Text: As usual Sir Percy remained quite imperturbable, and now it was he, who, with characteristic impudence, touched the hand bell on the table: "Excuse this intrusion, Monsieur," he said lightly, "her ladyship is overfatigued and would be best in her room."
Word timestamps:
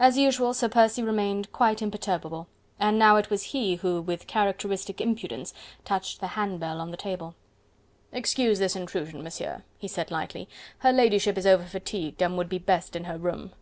As 0.00 0.18
usual 0.18 0.54
Sir 0.54 0.68
Percy 0.68 1.04
remained 1.04 1.52
quite 1.52 1.80
imperturbable, 1.80 2.48
and 2.80 2.98
now 2.98 3.14
it 3.14 3.30
was 3.30 3.52
he, 3.54 3.76
who, 3.76 4.00
with 4.02 4.26
characteristic 4.26 5.00
impudence, 5.00 5.54
touched 5.84 6.18
the 6.18 6.26
hand 6.34 6.58
bell 6.58 6.80
on 6.80 6.90
the 6.90 6.96
table: 6.96 7.36
"Excuse 8.10 8.58
this 8.58 8.74
intrusion, 8.74 9.22
Monsieur," 9.22 9.62
he 9.78 9.86
said 9.86 10.10
lightly, 10.10 10.48
"her 10.78 10.92
ladyship 10.92 11.38
is 11.38 11.46
overfatigued 11.46 12.20
and 12.20 12.36
would 12.36 12.48
be 12.48 12.58
best 12.58 12.96
in 12.96 13.04
her 13.04 13.16
room." 13.18 13.52